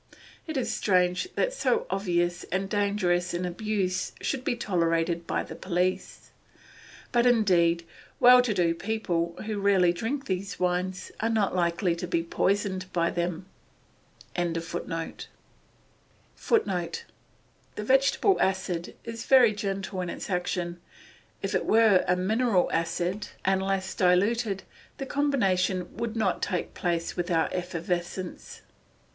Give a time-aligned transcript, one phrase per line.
[0.47, 5.53] It is strange that so obvious and dangerous an abuse should be tolerated by the
[5.53, 6.31] police.
[7.11, 7.85] But indeed
[8.19, 12.91] well to do people, who rarely drink these wines, are not likely to be poisoned
[12.91, 13.45] by them.]
[14.35, 15.27] nor other metal in the wine the alkali will slowly
[16.63, 17.05] [Footnote:
[17.75, 20.79] The vegetable acid is very gentle in its action.
[21.43, 24.63] If it were a mineral acid and less diluted,
[24.97, 28.63] the combination would not take place without effervescence.